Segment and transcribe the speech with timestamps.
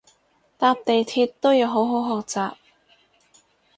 [0.57, 2.53] 搭地鐵都要好好學習